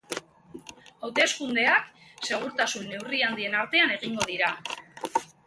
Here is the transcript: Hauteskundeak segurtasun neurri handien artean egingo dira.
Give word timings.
Hauteskundeak 1.07 1.91
segurtasun 2.29 2.89
neurri 2.95 3.21
handien 3.29 3.59
artean 3.61 3.95
egingo 3.99 4.27
dira. 4.35 4.53